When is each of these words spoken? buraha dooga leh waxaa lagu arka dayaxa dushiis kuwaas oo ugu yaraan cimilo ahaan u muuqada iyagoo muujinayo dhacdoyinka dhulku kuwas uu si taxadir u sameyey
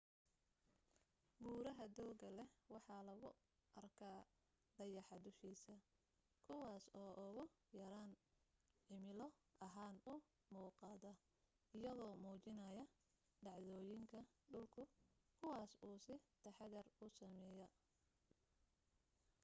buraha 1.43 1.85
dooga 1.97 2.29
leh 2.37 2.49
waxaa 2.73 3.01
lagu 3.09 3.29
arka 3.79 4.09
dayaxa 4.77 5.15
dushiis 5.25 5.63
kuwaas 6.45 6.85
oo 7.03 7.11
ugu 7.27 7.43
yaraan 7.79 8.11
cimilo 8.85 9.27
ahaan 9.67 9.95
u 10.11 10.13
muuqada 10.53 11.11
iyagoo 11.77 12.13
muujinayo 12.23 12.83
dhacdoyinka 13.43 14.19
dhulku 14.51 14.81
kuwas 15.39 15.71
uu 15.87 15.97
si 16.05 16.13
taxadir 16.43 16.85
u 17.05 17.05
sameyey 17.17 17.71